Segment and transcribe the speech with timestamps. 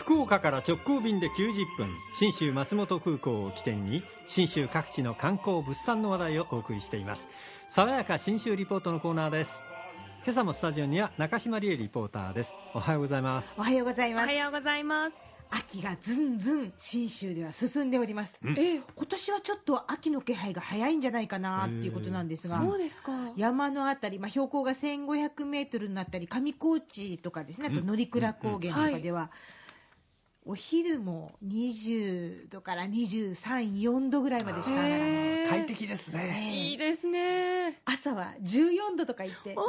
[0.00, 7.28] 福岡から直行便で90分信州松本空港を起点に信州各地の観光物産の話題をお送りしています。
[7.68, 9.62] 爽やか信州リポートのコーナーです。
[10.24, 12.54] 今朝もスタジオには中島理恵リポーターです。
[12.72, 13.56] おはようございます。
[13.58, 14.24] おはようございます。
[14.24, 15.16] おはようございます。
[15.50, 22.56] 秋がずんずん信州では進んでおります、え今年はちょっと秋の気配が早いんじゃないかなっていうことなんですが。
[22.56, 23.12] そうですか。
[23.36, 29.30] 山のあたり、まあ、標高が1500メートルになったり上高地とかですねあと乗鞍高原とかでは、
[30.46, 35.00] お昼も20度から234度ぐらいまでしか上がらない。
[35.00, 35.48] へー。
[35.48, 36.50] 快適ですね。
[36.50, 37.80] いいですね。
[37.84, 39.64] 朝は14度とか言って暖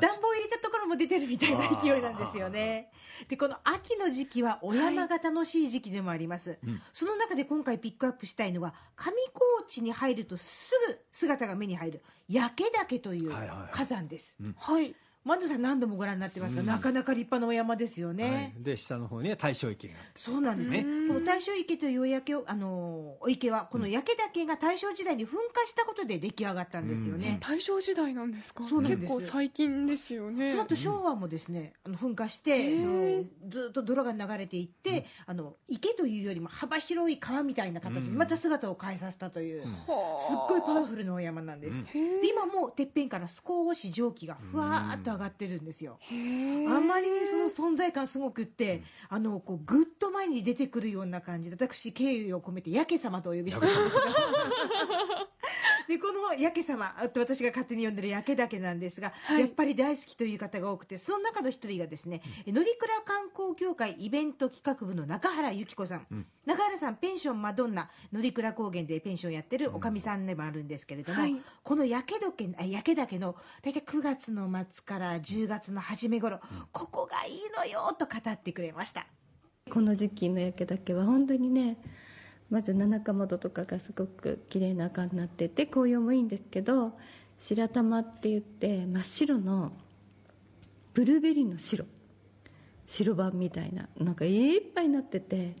[0.00, 2.90] 房入れたところも出てるみたいな勢いなんですよね。
[3.28, 6.58] でこの秋の時期はお山が楽しい時期でもあります、
[6.92, 14.94] その中で今回ピックアップしたいのは上高地に入るとすぐ姿が目に入る焼岳というはいはい火山です、はい
[15.26, 19.94] マンドさん何度もご覧になってますが、なかなか立派なお山ですよね、はい、で下の方には大正池が。
[20.14, 20.84] そうなんですね。
[21.08, 27.38] この大正池というお焼けをあのお池はこの焼岳が大正時代に噴火したことで出来上がったんですよね。
[27.40, 28.62] 大正時代なんですか？
[28.62, 29.12] そうなんです。
[29.12, 30.50] 結構最近ですよね。
[30.50, 40.20] その後昭和もですね、あの噴火して、そのずっと泥が流れていって、あの池というよりも幅広い川みたいな形にまた姿を変えさせたという、はあ。
[40.20, 41.84] すっごいパワフルなお山なんです。
[41.92, 45.98] で今もてっぺんから少し蒸気がふわーっと上がってるんですよ。
[46.68, 54.02] あまりにその存在感すごくって、あのこうぐっと前に出てくるような感じで私敬意を込めてやけ様とお呼びしてるんですが
[55.88, 59.40] でこのやけ様あと私が勝手に呼んでるやけ岳なんですが、はい。
[59.40, 62.66] やっぱり大好きという方が多くてその中の一人がですね乗鞍
[63.04, 71.36] 観光協会イベント企画部の中原由紀子さん、中原さんペンションマドンナ乗鞍高原でペンションやってるおかみさんでもあるんですけれども、はい。
[71.62, 76.40] この焼け岳あ焼け岳の大体9月の末から10月の初め頃、
[76.72, 79.06] ここがいいのよと語ってくれました。
[79.68, 81.76] この時期の焼け岳は本当にね
[82.50, 86.92] まず七日窓とかがすごく綺麗な赤になってて紅葉もいいんですけど
[87.38, 89.72] 白玉って言って真っ白の
[90.94, 91.84] ブルーベリーの白。
[92.86, 95.56] 白板みたいななんかいっぱいになってて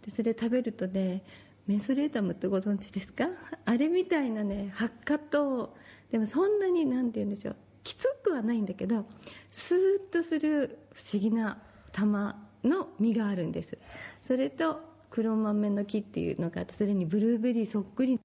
[0.00, 1.22] でそれ食べるとね
[1.66, 3.26] メンソレータムってご存知ですか？
[3.66, 5.76] あれみたいなね発火と
[6.10, 7.56] でもそんなになんて言うんでしょう。
[7.84, 9.04] きつくはないんだけど
[9.50, 11.60] スーッとする不思議な
[11.92, 13.76] 玉の実があるんです。
[14.22, 14.80] それと
[15.12, 18.18] 黒豆の木っていうのがあってそれにブルーベリーそっくり。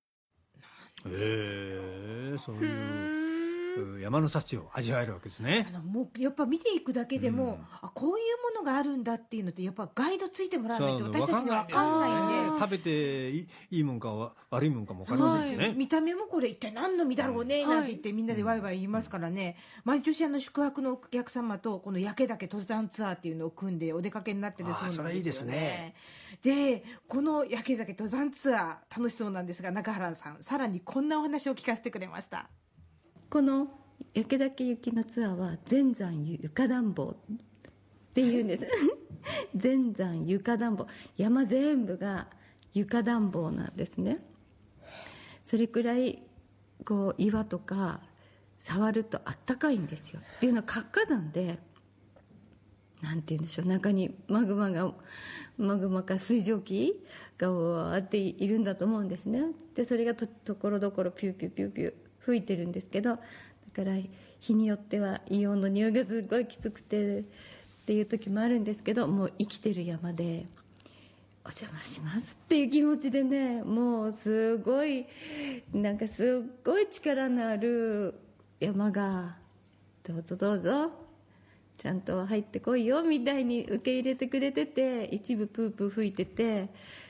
[1.06, 3.17] ええそういう
[4.02, 5.68] 山の幸を味わえるわけですね。
[5.70, 12.60] あのもうやっぱ見ていくだけでも、あこういうものがあるんだっていうのってやっぱガイドついてもらわないと私たちには分かんないんで。
[12.60, 17.70] 食べていいいいもんかわ悪いもんかも分かりませんしね、見た目もこれ一体何の実だろうねうん。
[17.70, 25.96] なんて言ってみんなでワイワイ言いますからね、毎年あの宿泊のお客様とこの焼け岳登山ツアーっていうのを組んでお出かけになってるそうなんですよあーそれいいですね。
[26.44, 32.50] でこの焼け岳登山ツアー楽しそうなんですが中原さんさらにこんなお話を聞かせてくれました
[33.30, 33.68] この
[34.14, 37.38] 焼け岳行きのツアーは全山床暖房っ
[38.14, 38.68] ていうんです。
[39.56, 42.28] 全山床暖房山全部が
[42.74, 44.20] 床暖房なんですね。
[45.44, 46.24] それくらい
[46.86, 48.02] こう岩とか
[48.60, 50.22] 触るとあったかいんですよ。
[50.38, 51.60] っていうのは活火山で
[53.02, 53.68] なんて言うんでしょう。
[53.68, 54.94] 中にマグマが
[55.58, 57.04] マグマか水蒸気
[57.38, 59.44] がわーっているんだと思うんですね。
[59.76, 63.18] でそれがとところどころピューピューピューピュー吹いてるんですけどだ
[63.74, 63.94] から
[64.42, 67.24] 日によっては硫黄の匂いがすごいきつくてっ
[67.86, 70.46] ていう時もあるんですけどもう生きてる山で
[71.46, 75.06] お邪魔しますっていう気持ちでねもうすごい
[75.74, 78.14] なんかすっごい力のある
[78.60, 79.38] 山が
[80.04, 80.92] どうぞどうぞ
[81.78, 86.68] ちゃんと入ってこいよみたいに受け入れてくれてて一部プープー吹いてて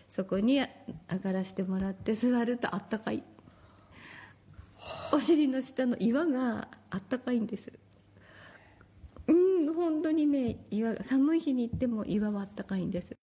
[0.08, 0.68] そこに上
[1.24, 3.24] がらせてもらって座るとあったかい。
[5.12, 7.72] お尻の下の岩があったかいんです。
[9.28, 13.16] うん本当にね岩が寒い日に行っても岩はあったかいんです。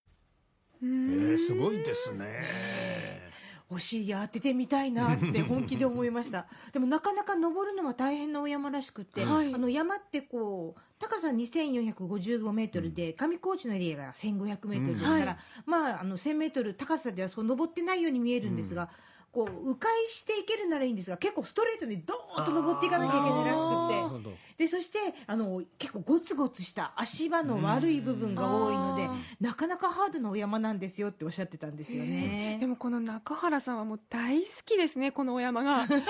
[0.81, 3.25] えーすごいですね。
[3.67, 6.45] お尻当ててみたいなって本気で思いました。
[6.71, 9.53] でもなかなか登るのは大変なお山らしくって、はい。
[9.53, 15.37] あの山ってこう高さ2455メートルで上高地のエリアが1500メートルですから、はい。
[15.65, 18.91] まああの1000メートル高さではそう登ってないように見えるんですが、
[19.35, 24.45] こう迂回していけるならいいんですが結構ストレートにドーンと登っていかなきゃいけないらしくて。
[24.57, 29.09] でそしてあの結構ゴツゴツした足場の悪い部分が多いので
[29.41, 32.55] なかなかハードなお山なんですよっておっしゃってたんですよね。
[32.61, 36.03] でもこの中原さんはもう大好きですねこのお山が、伝わ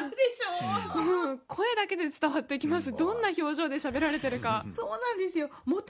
[0.00, 0.61] るでしょう
[1.32, 2.92] うん声だけで伝わってきます。
[2.92, 4.64] どんな表情で喋られてるか。
[4.74, 5.48] そうなんですよ。
[5.64, 5.86] もともとね、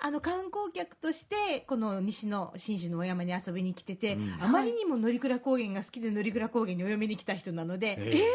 [0.00, 8.26] あの観光客として、この西の信州のお山に遊びに来てて、あまりにも乗鞍高原が好きで乗鞍高原にお嫁に来た人なので、え自分が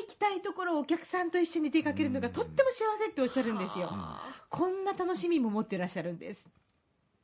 [0.00, 3.90] 行きたいところをお客さんと一緒に出かけるのがとっても幸せっておっしゃるんですよ。
[4.48, 6.48] こんな楽しみも持ってらっしゃるんです。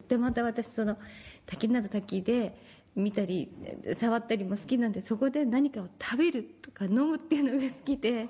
[0.09, 0.97] でまた私その
[1.47, 2.57] 滝など滝で
[2.97, 3.53] 見たり
[3.95, 8.29] 触ったりも好きなんでそこで何かを食べるとか飲むっていうのが好きで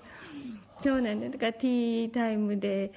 [0.82, 2.92] そうなんだだからティータイムで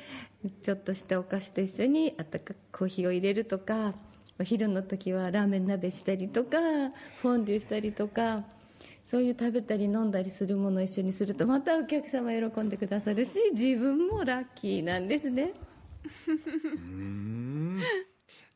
[0.61, 3.93] ちょっとしたお菓子と一緒にあったかコーヒーを入れるとか
[4.39, 6.57] お昼の時はラーメン鍋したりとか
[7.21, 8.43] フォンデュしたりとか
[9.05, 15.51] そういう食べたり飲んだりするものを一緒にするとまたお客様喜んでくださるし自分もラッキーなんですね。
[16.75, 17.81] うん。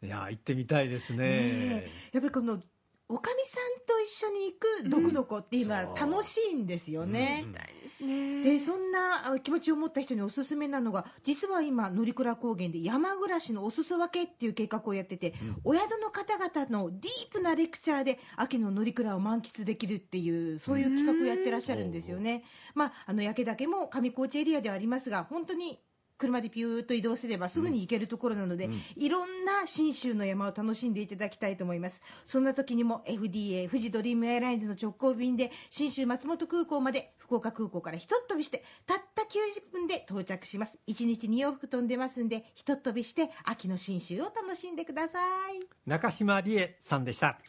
[0.01, 1.18] いや行ってみたいですね。
[1.18, 2.62] ねやっぱりこの
[3.09, 7.44] おかみさんと一緒に行くどこどこっていうのは楽しいんですよね。
[7.81, 15.33] ですねでそんなあ気持ちを持った人におすすめなのが実は今乗鞍高原で山暮らしのお裾分けっていう計画をやってて、
[15.63, 22.44] お宿の方々のディープなレクチャーで秋の乗鞍を満喫できるっていうそういう企画をやってらっしゃるんですよね。
[22.73, 25.79] まあ、あの焼岳も上高地エリアではありますが本当に
[26.18, 32.01] 車でピューッと移動すればすぐに行けるところなので、いろんな信州の山を楽しんでいただきたいと思います。
[32.25, 40.77] そんな時にも FDA 富士ドリームエアラインズの直行便で信州松本空港まで福岡空港からひとっ飛びしてたった90分で到着します。
[40.88, 45.19] 1日2往復飛んでますんでひとっ飛びして秋の信州を楽しんでくださ
[45.50, 45.68] い。
[45.86, 47.39] 中島理恵さんでした。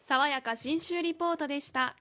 [0.00, 1.96] 爽やか新州リポートでした